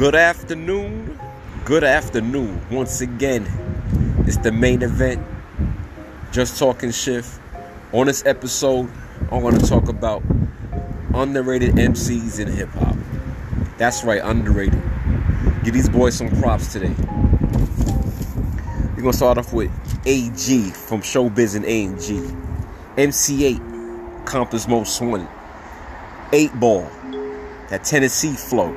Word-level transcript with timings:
Good 0.00 0.14
afternoon. 0.14 1.20
Good 1.66 1.84
afternoon. 1.84 2.62
Once 2.70 3.02
again, 3.02 3.46
it's 4.26 4.38
the 4.38 4.50
main 4.50 4.80
event. 4.80 5.22
Just 6.32 6.58
talking 6.58 6.90
shift. 6.90 7.38
On 7.92 8.06
this 8.06 8.24
episode, 8.24 8.90
I'm 9.30 9.42
going 9.42 9.58
to 9.58 9.66
talk 9.66 9.90
about 9.90 10.22
underrated 11.12 11.74
MCs 11.74 12.40
in 12.40 12.48
hip 12.50 12.70
hop. 12.70 12.96
That's 13.76 14.02
right, 14.02 14.22
underrated. 14.24 14.82
Give 15.64 15.74
these 15.74 15.90
boys 15.90 16.16
some 16.16 16.30
props 16.30 16.72
today. 16.72 16.94
We're 18.96 19.02
going 19.02 19.12
to 19.12 19.18
start 19.18 19.36
off 19.36 19.52
with 19.52 19.70
AG 20.06 20.70
from 20.70 21.02
Showbiz 21.02 21.56
and 21.56 21.66
AMG. 21.66 22.96
MC 22.96 23.52
Eiht, 23.52 24.24
Compton's 24.24 24.66
Most 24.66 24.98
Wanted. 24.98 25.28
8 26.32 26.58
Ball, 26.58 26.90
that 27.68 27.84
Tennessee 27.84 28.32
flow. 28.32 28.74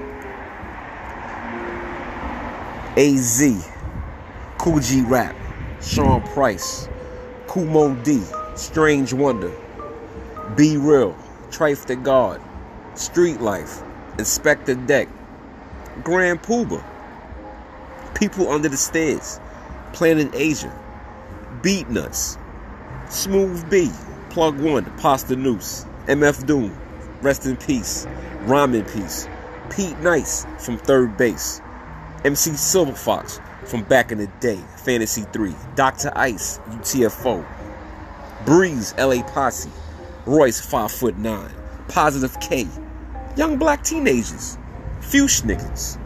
AZ, 2.96 3.68
Kool 4.60 4.80
G 4.80 5.02
Rap, 5.02 5.36
Sean 5.82 6.22
Price, 6.22 6.88
Kool 7.48 7.66
Moe 7.66 7.96
Dee, 8.04 8.22
Strange 8.54 9.14
Wonder, 9.14 9.52
B-Real, 10.56 11.18
Trife 11.50 11.88
the 11.88 11.96
God, 11.96 12.40
Street 12.94 13.42
Life, 13.42 13.82
Inspectah 14.18 14.86
Deck, 14.86 15.10
Grand 16.04 16.44
Puba, 16.44 16.84
People 18.14 18.52
Under 18.52 18.70
the 18.70 18.78
Stairs, 18.78 19.40
Planet 19.94 20.30
Asia, 20.36 20.72
Beatnuts, 21.64 22.38
Smooth 23.10 23.68
B, 23.72 23.90
Plug 24.30 24.60
One, 24.60 24.86
Posdnuos, 25.00 25.88
MF 26.06 26.46
Doom, 26.46 26.78
Rest 27.24 27.48
in 27.48 27.58
Peace, 27.58 28.06
Rhyme 28.42 28.76
in 28.76 28.86
Peace, 28.86 29.28
Pete 29.72 29.98
Nice 30.02 30.46
from 30.60 30.78
Third 30.78 31.18
Base, 31.18 31.60
MC 32.24 32.52
Silver 32.56 32.94
Fox 32.94 33.42
from 33.66 33.84
back 33.84 34.14
in 34.14 34.18
the 34.18 34.28
day, 34.40 34.60
Fantasy 34.78 35.24
3, 35.34 35.54
Dr. 35.76 36.10
Ice, 36.16 36.60
UTFO, 36.70 37.46
Breeze, 38.46 38.94
LA 38.98 39.22
Posse, 39.24 39.70
Royce 40.26 40.62
5 40.62 40.90
foot 40.90 41.18
9, 41.18 41.52
Positive 41.90 42.40
K, 42.40 42.66
Young 43.36 43.58
Black 43.58 43.84
Teenagers, 43.84 44.58
Niggas, 45.02 46.00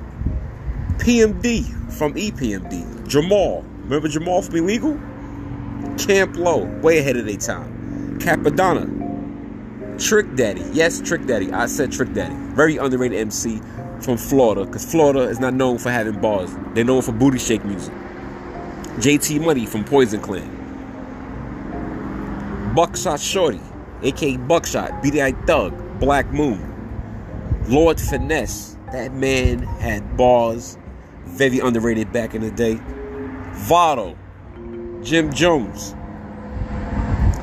PMD 0.97 1.93
from 1.93 2.15
EPMD, 2.15 3.07
Jamal, 3.07 3.63
remember 3.83 4.07
Jamal 4.07 4.41
from 4.41 4.55
Illegal? 4.55 4.99
Camp 5.99 6.35
Lo, 6.35 6.65
way 6.81 6.97
ahead 6.97 7.17
of 7.17 7.27
their 7.27 7.37
time, 7.37 8.17
Cappadonna, 8.19 8.95
Trick 10.03 10.35
Daddy, 10.35 10.63
yes, 10.73 10.99
Trick 10.99 11.27
Daddy, 11.27 11.51
I 11.51 11.67
said 11.67 11.91
Trick 11.91 12.13
Daddy, 12.13 12.33
very 12.55 12.77
underrated 12.77 13.19
MC 13.19 13.61
from 14.01 14.17
Florida, 14.17 14.65
because 14.65 14.85
Florida 14.89 15.21
is 15.21 15.39
not 15.39 15.53
known 15.53 15.77
for 15.77 15.89
having 15.89 16.19
bars. 16.19 16.55
They're 16.73 16.83
known 16.83 17.01
for 17.01 17.11
booty 17.11 17.39
shake 17.39 17.63
music. 17.65 17.93
JT 18.97 19.43
Money 19.43 19.65
from 19.65 19.83
Poison 19.83 20.19
Clan. 20.21 20.55
Buckshot 22.75 23.19
Shorty, 23.19 23.61
aka 24.03 24.37
Buckshot, 24.37 24.91
BDI 25.03 25.47
Thug, 25.47 25.99
Black 25.99 26.31
Moon. 26.31 26.73
Lord 27.67 27.99
Finesse, 27.99 28.77
that 28.91 29.13
man 29.13 29.59
had 29.59 30.15
bars, 30.15 30.77
very 31.25 31.59
underrated 31.59 32.11
back 32.13 32.33
in 32.33 32.41
the 32.41 32.51
day. 32.51 32.79
Vado, 33.53 34.15
Jim 35.03 35.31
Jones, 35.33 35.95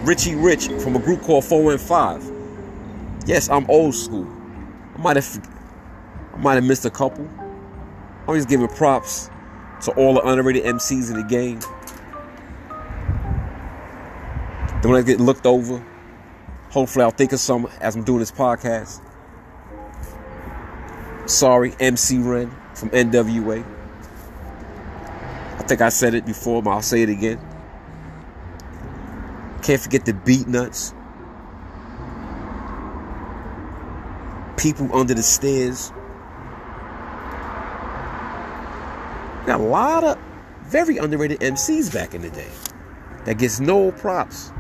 Richie 0.04 0.34
Rich 0.34 0.68
from 0.82 0.96
a 0.96 0.98
group 0.98 1.22
called 1.22 1.44
415. 1.44 3.22
Yes, 3.26 3.48
I'm 3.48 3.68
old 3.70 3.94
school. 3.94 4.26
I 4.94 4.98
might 5.00 5.16
have 5.16 5.24
I 6.34 6.38
might 6.38 6.54
have 6.54 6.64
missed 6.64 6.84
a 6.84 6.90
couple. 6.90 7.28
I'm 8.26 8.34
just 8.34 8.48
giving 8.48 8.66
props 8.66 9.30
to 9.82 9.92
all 9.92 10.14
the 10.14 10.22
underrated 10.22 10.64
MCs 10.64 11.10
in 11.10 11.16
the 11.16 11.22
game. 11.22 11.60
Then 14.82 14.90
when 14.90 15.00
I 15.00 15.02
get 15.02 15.20
looked 15.20 15.46
over, 15.46 15.84
hopefully 16.70 17.04
I'll 17.04 17.10
think 17.12 17.32
of 17.32 17.38
some 17.38 17.68
as 17.80 17.94
I'm 17.94 18.02
doing 18.02 18.18
this 18.18 18.32
podcast. 18.32 19.00
Sorry, 21.26 21.74
MC 21.78 22.18
Ren 22.18 22.50
from 22.74 22.90
NWA. 22.90 23.64
I 25.58 25.62
think 25.66 25.80
I 25.80 25.88
said 25.88 26.14
it 26.14 26.26
before, 26.26 26.62
but 26.62 26.70
I'll 26.70 26.82
say 26.82 27.02
it 27.02 27.08
again. 27.08 27.40
Can't 29.62 29.80
forget 29.80 30.04
the 30.04 30.12
Beatnuts. 30.12 30.92
People 34.58 34.94
under 34.94 35.14
the 35.14 35.22
stairs. 35.22 35.92
Got 39.46 39.60
a 39.60 39.64
lot 39.64 40.04
of 40.04 40.18
very 40.62 40.96
underrated 40.96 41.40
MCs 41.40 41.92
back 41.92 42.14
in 42.14 42.22
the 42.22 42.30
day 42.30 42.48
that 43.26 43.38
gets 43.38 43.60
no 43.60 43.92
props. 43.92 44.52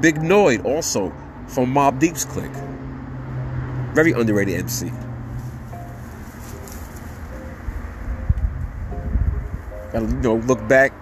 Big 0.00 0.16
Noyd 0.16 0.64
also 0.66 1.10
from 1.46 1.72
Mobb 1.72 1.98
Deep's 1.98 2.24
clique. 2.24 2.52
Very 3.94 4.12
underrated 4.12 4.58
MC. 4.58 4.90
Gotta 9.92 10.06
you 10.06 10.12
know 10.20 10.36
look 10.36 10.66
back, 10.68 10.92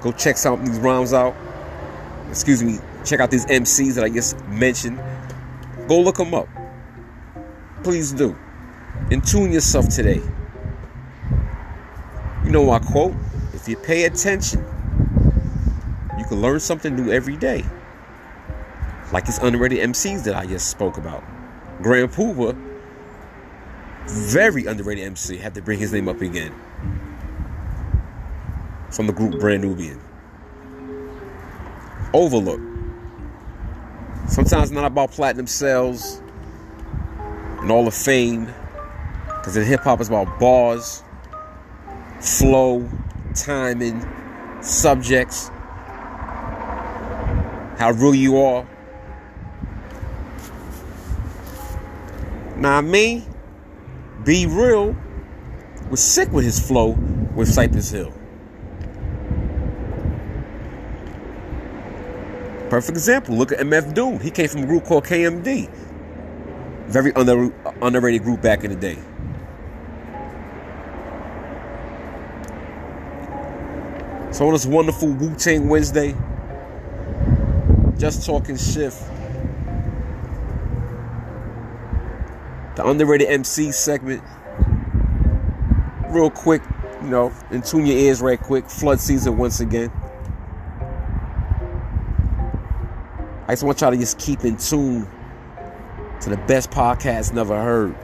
go 0.00 0.12
check 0.12 0.36
some 0.36 0.60
of 0.60 0.66
these 0.66 0.78
rhymes 0.78 1.12
out. 1.12 1.34
Excuse 2.30 2.62
me, 2.62 2.78
check 3.04 3.20
out 3.20 3.30
these 3.30 3.46
MCs 3.46 3.94
that 3.94 4.04
I 4.04 4.08
just 4.08 4.38
mentioned. 4.46 4.98
Go 5.88 6.00
look 6.00 6.16
them 6.16 6.32
up. 6.32 6.48
Please 7.82 8.12
do. 8.12 8.36
And 9.10 9.26
tune 9.26 9.52
yourself 9.52 9.88
today. 9.88 10.22
Know 12.54 12.66
my 12.66 12.78
quote? 12.78 13.16
If 13.52 13.68
you 13.68 13.76
pay 13.76 14.04
attention, 14.04 14.64
you 16.16 16.24
can 16.24 16.40
learn 16.40 16.60
something 16.60 16.94
new 16.94 17.10
every 17.10 17.36
day. 17.36 17.64
Like 19.12 19.26
his 19.26 19.38
underrated 19.38 19.80
MCs 19.80 20.22
that 20.22 20.36
I 20.36 20.46
just 20.46 20.70
spoke 20.70 20.96
about. 20.96 21.24
Grand 21.82 22.12
Puba, 22.12 22.56
very 24.06 24.66
underrated 24.66 25.02
MC. 25.02 25.36
Had 25.36 25.56
to 25.56 25.62
bring 25.62 25.80
his 25.80 25.92
name 25.92 26.08
up 26.08 26.20
again. 26.20 26.54
From 28.92 29.08
the 29.08 29.12
group 29.12 29.40
Brand 29.40 29.62
Nubian. 29.62 30.00
Overlook. 32.12 32.60
Sometimes 34.28 34.70
not 34.70 34.84
about 34.84 35.10
platinum 35.10 35.48
sales 35.48 36.22
and 37.62 37.72
all 37.72 37.84
the 37.84 37.90
fame. 37.90 38.46
Because 39.26 39.56
in 39.56 39.64
hip 39.64 39.80
hop, 39.80 39.98
it's 39.98 40.08
about 40.08 40.38
bars, 40.38 41.02
flow, 42.24 42.88
timing, 43.34 44.02
subjects, 44.62 45.48
how 47.76 47.90
real 47.92 48.14
you 48.14 48.40
are. 48.40 48.66
Now, 52.56 52.80
me, 52.80 53.26
B-Real, 54.24 54.96
was 55.90 56.02
sick 56.02 56.30
with 56.32 56.46
his 56.46 56.58
flow 56.58 56.96
with 57.34 57.52
Cypress 57.52 57.90
Hill. 57.90 58.12
Perfect 62.70 62.96
example. 62.96 63.36
Look 63.36 63.52
at 63.52 63.58
MF 63.58 63.92
Doom. 63.92 64.18
He 64.18 64.30
came 64.30 64.48
from 64.48 64.62
a 64.62 64.66
group 64.66 64.84
called 64.84 65.04
KMD. 65.04 65.70
Very 66.86 67.12
under, 67.12 67.52
underrated 67.82 68.22
group 68.22 68.40
back 68.40 68.64
in 68.64 68.70
the 68.70 68.76
day. 68.76 68.98
So 74.34 74.48
on 74.48 74.52
this 74.52 74.66
wonderful 74.66 75.10
Wu 75.10 75.32
Tang 75.36 75.68
Wednesday, 75.68 76.12
just 77.96 78.26
talking 78.26 78.56
shift. 78.56 79.00
The 82.74 82.84
underrated 82.84 83.28
MC 83.28 83.70
segment. 83.70 84.24
Real 86.08 86.30
quick, 86.30 86.62
you 87.00 87.10
know, 87.10 87.32
and 87.50 87.64
tune 87.64 87.86
your 87.86 87.96
ears 87.96 88.20
right 88.20 88.40
quick. 88.40 88.68
Flood 88.68 88.98
season 88.98 89.38
once 89.38 89.60
again. 89.60 89.92
I 93.46 93.52
just 93.52 93.62
want 93.62 93.80
y'all 93.82 93.92
to 93.92 93.96
just 93.96 94.18
keep 94.18 94.44
in 94.44 94.56
tune 94.56 95.06
to 96.22 96.30
the 96.30 96.38
best 96.48 96.72
podcast 96.72 97.32
never 97.34 97.54
heard. 97.54 97.94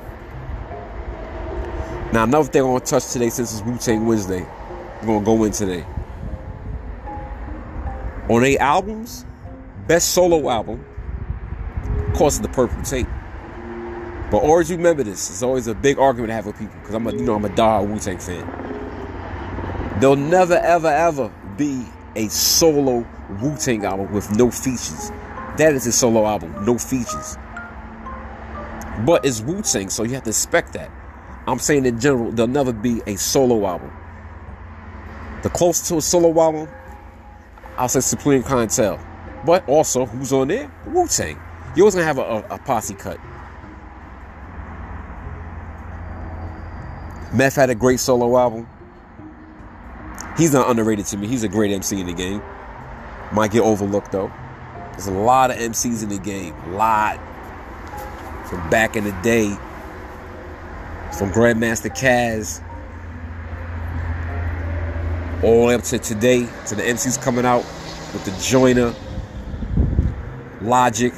Now, 2.12 2.22
another 2.22 2.49
thing 2.49 2.62
I 2.62 2.66
want 2.66 2.87
to 2.87 2.90
touch 2.90 3.10
today, 3.10 3.31
since 3.31 3.52
it's 3.52 3.62
Wu 3.62 3.76
Tang 3.78 4.06
Wednesday, 4.06 4.46
I'm 5.00 5.06
going 5.06 5.19
to 5.19 5.26
go 5.26 5.43
in 5.43 5.50
today. 5.50 5.84
On 8.30 8.44
eight 8.44 8.58
albums, 8.58 9.26
best 9.88 10.10
solo 10.10 10.48
album, 10.48 10.84
of 12.06 12.14
course, 12.14 12.38
the 12.38 12.46
Purple 12.46 12.80
Tape. 12.84 13.08
But 14.30 14.38
always 14.44 14.70
remember 14.70 15.02
this. 15.02 15.28
It's 15.30 15.42
always 15.42 15.66
a 15.66 15.74
big 15.74 15.98
argument 15.98 16.30
I 16.30 16.36
have 16.36 16.46
with 16.46 16.56
people 16.56 16.78
because 16.78 16.94
I'm 16.94 17.08
a, 17.08 17.12
you 17.12 17.22
know, 17.22 17.34
I'm 17.34 17.44
a 17.44 17.48
die 17.48 17.80
Wu 17.80 17.98
Tang 17.98 18.18
fan. 18.18 18.46
There'll 19.98 20.14
never, 20.14 20.54
ever, 20.58 20.86
ever 20.86 21.32
be 21.56 21.84
a 22.14 22.28
solo 22.28 23.04
Wu 23.42 23.56
Tang 23.56 23.84
album 23.84 24.12
with 24.12 24.30
no 24.36 24.48
features. 24.48 25.10
That 25.56 25.74
is 25.74 25.88
a 25.88 25.92
solo 25.92 26.24
album, 26.24 26.64
no 26.64 26.78
features. 26.78 27.36
But 29.04 29.24
it's 29.24 29.40
Wu 29.40 29.60
Tang, 29.60 29.90
so 29.90 30.04
you 30.04 30.14
have 30.14 30.22
to 30.22 30.30
expect 30.30 30.74
that. 30.74 30.88
I'm 31.48 31.58
saying 31.58 31.84
in 31.84 31.98
general, 31.98 32.30
there'll 32.30 32.46
never 32.46 32.72
be 32.72 33.02
a 33.08 33.16
solo 33.16 33.66
album. 33.66 33.90
The 35.42 35.50
closest 35.50 35.88
to 35.88 35.96
a 35.96 36.02
solo 36.02 36.40
album, 36.40 36.68
I'll 37.80 37.88
say 37.88 38.00
Supreme 38.00 38.42
Clientele. 38.42 39.00
But 39.46 39.66
also, 39.66 40.04
who's 40.04 40.34
on 40.34 40.48
there? 40.48 40.70
Wu 40.88 41.08
Tang. 41.08 41.40
You 41.74 41.84
always 41.84 41.94
gonna 41.94 42.04
have 42.04 42.18
a, 42.18 42.20
a, 42.20 42.56
a 42.56 42.58
posse 42.58 42.92
cut. 42.92 43.18
Meth 47.32 47.56
had 47.56 47.70
a 47.70 47.74
great 47.74 47.98
solo 47.98 48.36
album. 48.36 48.68
He's 50.36 50.52
not 50.52 50.68
underrated 50.68 51.06
to 51.06 51.16
me. 51.16 51.26
He's 51.26 51.42
a 51.42 51.48
great 51.48 51.72
MC 51.72 51.98
in 51.98 52.06
the 52.06 52.12
game. 52.12 52.42
Might 53.32 53.50
get 53.50 53.62
overlooked 53.62 54.12
though. 54.12 54.30
There's 54.92 55.06
a 55.06 55.12
lot 55.12 55.50
of 55.50 55.56
MCs 55.56 56.02
in 56.02 56.10
the 56.10 56.18
game. 56.18 56.54
A 56.66 56.68
lot. 56.72 57.18
From 58.46 58.68
back 58.68 58.94
in 58.94 59.04
the 59.04 59.16
day. 59.22 59.48
From 61.16 61.32
Grandmaster 61.32 61.88
Caz. 61.88 62.62
All 65.42 65.60
the 65.60 65.66
way 65.69 65.75
up 65.75 65.82
to 65.84 65.98
today. 65.98 66.46
To 66.66 66.75
the 66.75 66.82
MCs 66.82 67.20
coming 67.22 67.46
out 67.46 67.64
with 68.12 68.25
the 68.25 68.42
Joyner, 68.42 68.94
Logic. 70.60 71.14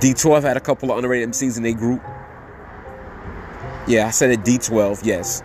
D12 0.00 0.42
had 0.42 0.58
a 0.58 0.60
couple 0.60 0.90
of 0.90 0.98
underrated 0.98 1.30
MCs 1.30 1.56
in 1.56 1.62
their 1.62 1.72
group. 1.72 2.02
Yeah, 3.86 4.06
I 4.06 4.10
said 4.10 4.30
it 4.30 4.40
D12, 4.40 5.04
yes. 5.04 5.42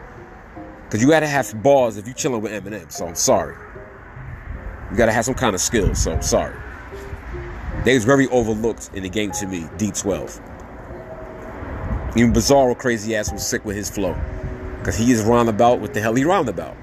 Because 0.83 1.01
you 1.01 1.09
got 1.09 1.21
to 1.21 1.27
have 1.27 1.63
bars 1.63 1.97
if 1.97 2.05
you're 2.05 2.15
chilling 2.15 2.41
with 2.41 2.51
Eminem, 2.51 2.91
so 2.91 3.07
I'm 3.07 3.15
sorry. 3.15 3.55
You 4.91 4.97
got 4.97 5.05
to 5.05 5.13
have 5.13 5.23
some 5.23 5.35
kind 5.35 5.55
of 5.55 5.61
skill, 5.61 5.95
so 5.95 6.11
I'm 6.11 6.21
sorry. 6.21 6.59
They 7.85 7.93
was 7.93 8.03
very 8.03 8.27
overlooked 8.27 8.89
in 8.93 9.03
the 9.03 9.09
game 9.09 9.31
to 9.33 9.47
me, 9.47 9.61
D12. 9.77 10.41
Even 12.17 12.33
Bizarro 12.33 12.77
crazy 12.77 13.15
ass 13.15 13.31
was 13.31 13.47
sick 13.47 13.63
with 13.63 13.77
his 13.77 13.89
flow. 13.89 14.19
Because 14.89 15.05
he 15.05 15.11
is 15.11 15.21
roundabout 15.21 15.81
what 15.81 15.93
the 15.93 16.01
hell 16.01 16.15
he 16.15 16.23
roundabout. 16.23 16.75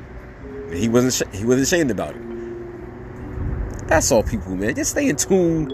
And 0.69 0.75
he 0.75 0.89
wasn't 0.89 1.35
he 1.35 1.45
wasn't 1.45 1.65
ashamed 1.65 1.91
about 1.91 2.15
it. 2.15 3.89
That's 3.89 4.13
all 4.13 4.23
people, 4.23 4.55
man. 4.55 4.77
Just 4.77 4.93
stay 4.93 5.09
in 5.09 5.17
tune 5.17 5.71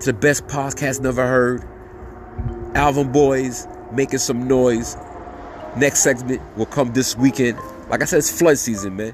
to 0.00 0.06
the 0.06 0.14
best 0.14 0.46
podcast 0.46 1.02
never 1.02 1.26
heard. 1.26 1.62
Alvin 2.74 3.12
Boys 3.12 3.68
making 3.92 4.20
some 4.20 4.48
noise. 4.48 4.96
Next 5.76 5.98
segment 5.98 6.40
will 6.56 6.64
come 6.64 6.94
this 6.94 7.14
weekend. 7.18 7.58
Like 7.90 8.00
I 8.00 8.06
said, 8.06 8.20
it's 8.20 8.30
flood 8.30 8.56
season, 8.56 8.96
man. 8.96 9.12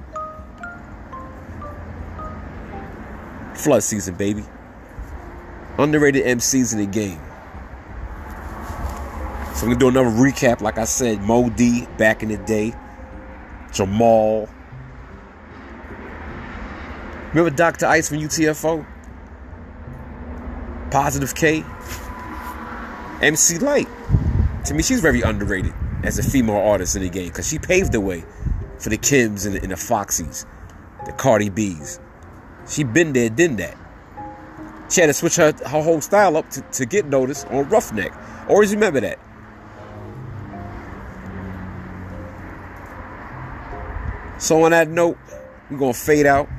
Flood 3.56 3.82
season, 3.82 4.14
baby. 4.14 4.44
Underrated 5.76 6.24
MCs 6.24 6.72
in 6.72 6.78
the 6.78 6.86
game. 6.86 7.20
We're 9.64 9.70
gonna 9.70 9.80
do 9.80 9.88
another 9.88 10.10
recap. 10.10 10.60
Like 10.60 10.76
I 10.76 10.84
said, 10.84 11.22
Mo 11.22 11.48
D 11.48 11.86
back 11.96 12.22
in 12.22 12.28
the 12.28 12.36
day, 12.36 12.74
Jamal. 13.72 14.46
Remember 17.30 17.48
Dr. 17.48 17.86
Ice 17.86 18.10
from 18.10 18.18
UTFO? 18.18 18.84
Positive 20.90 21.34
K. 21.34 21.64
MC 23.22 23.56
Lyte. 23.56 23.88
To 24.66 24.74
me, 24.74 24.82
she's 24.82 25.00
very 25.00 25.22
underrated 25.22 25.72
as 26.02 26.18
a 26.18 26.22
female 26.22 26.56
artist 26.56 26.94
in 26.94 27.00
the 27.00 27.08
game 27.08 27.28
because 27.28 27.48
she 27.48 27.58
paved 27.58 27.92
the 27.92 28.02
way 28.02 28.22
for 28.78 28.90
the 28.90 28.98
Kims 28.98 29.46
and 29.46 29.54
the, 29.54 29.62
and 29.62 29.70
the 29.72 30.46
the 31.06 31.12
Cardi 31.12 31.48
B's. 31.48 32.00
She 32.68 32.84
been 32.84 33.14
there, 33.14 33.30
done 33.30 33.56
that. 33.56 33.78
She 34.90 35.00
had 35.00 35.06
to 35.06 35.14
switch 35.14 35.36
her, 35.36 35.52
her 35.52 35.82
whole 35.82 36.02
style 36.02 36.36
up 36.36 36.50
to, 36.50 36.60
to 36.60 36.84
get 36.84 37.06
noticed 37.06 37.46
on 37.46 37.64
Ruffneck. 37.64 38.14
Always 38.50 38.74
remember 38.74 39.00
that. 39.00 39.18
So 44.44 44.62
on 44.64 44.72
that 44.72 44.90
note, 44.90 45.16
we're 45.70 45.78
gonna 45.78 45.94
fade 45.94 46.26
out. 46.26 46.50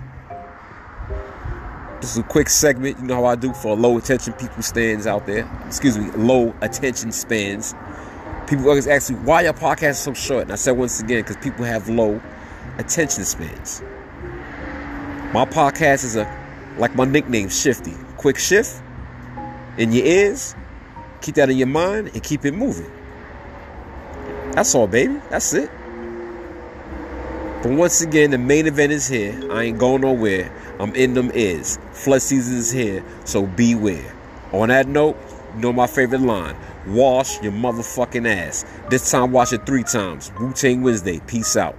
This 2.01 2.13
is 2.13 2.17
a 2.17 2.23
quick 2.23 2.49
segment. 2.49 2.97
You 2.97 3.05
know 3.05 3.13
how 3.17 3.25
I 3.25 3.35
do 3.35 3.53
for 3.53 3.77
low 3.77 3.99
attention 3.99 4.33
people 4.33 4.63
stands 4.63 5.05
out 5.05 5.27
there. 5.27 5.47
Excuse 5.67 5.95
me, 5.95 6.09
low 6.17 6.55
attention 6.61 7.11
spans. 7.11 7.75
People 8.47 8.67
always 8.69 8.87
ask 8.87 9.11
me 9.11 9.17
why 9.17 9.41
your 9.41 9.53
podcast 9.53 9.91
is 9.91 9.99
so 9.99 10.13
short, 10.15 10.43
and 10.45 10.53
I 10.53 10.55
said 10.55 10.71
once 10.71 10.99
again 10.99 11.21
because 11.21 11.37
people 11.37 11.63
have 11.63 11.87
low 11.87 12.19
attention 12.79 13.23
spans. 13.23 13.83
My 15.31 15.45
podcast 15.45 16.05
is 16.05 16.15
a 16.15 16.25
like 16.79 16.95
my 16.95 17.05
nickname, 17.05 17.49
Shifty. 17.49 17.93
Quick 18.17 18.39
shift 18.39 18.81
in 19.77 19.91
your 19.91 20.07
ears. 20.07 20.55
Keep 21.21 21.35
that 21.35 21.51
in 21.51 21.57
your 21.57 21.67
mind 21.67 22.09
and 22.15 22.23
keep 22.23 22.45
it 22.45 22.55
moving. 22.55 22.91
That's 24.53 24.73
all, 24.73 24.87
baby. 24.87 25.21
That's 25.29 25.53
it. 25.53 25.69
But 27.65 27.73
once 27.73 28.01
again, 28.01 28.29
the 28.29 28.37
main 28.37 28.67
event 28.67 28.91
is 28.91 29.07
here. 29.07 29.51
I 29.51 29.63
ain't 29.63 29.79
going 29.79 30.01
nowhere. 30.01 30.51
I'm 30.79 30.93
in 30.93 31.15
them 31.15 31.31
ears. 31.33 31.79
Flood 31.93 32.21
season 32.21 32.57
is 32.57 32.69
here, 32.69 33.03
so 33.23 33.47
beware. 33.47 34.13
On 34.51 34.69
that 34.69 34.87
note, 34.87 35.17
you 35.55 35.61
know 35.61 35.73
my 35.73 35.87
favorite 35.87 36.21
line. 36.21 36.55
Wash 36.85 37.41
your 37.41 37.53
motherfucking 37.53 38.29
ass. 38.29 38.65
This 38.91 39.09
time 39.09 39.31
wash 39.31 39.51
it 39.51 39.65
three 39.65 39.81
times. 39.81 40.31
Wu 40.39 40.53
Tang 40.53 40.83
Wednesday. 40.83 41.19
Peace 41.25 41.57
out. 41.57 41.75